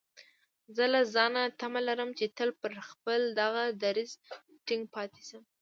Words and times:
زه 0.75 0.83
له 0.93 1.01
ځانه 1.13 1.41
تمه 1.59 1.81
لرم 1.87 2.09
چې 2.19 2.25
تل 2.37 2.49
پر 2.61 2.71
خپل 2.89 3.19
دغه 3.41 3.63
دريځ 3.83 4.09
ټينګ 4.67 4.83
پاتې 4.95 5.21
شم. 5.27 5.43